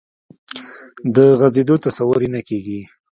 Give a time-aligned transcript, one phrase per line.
[1.15, 2.81] د غځېدو تصور یې نه کېږي.